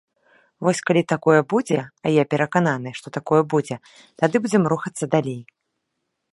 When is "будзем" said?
4.47-4.63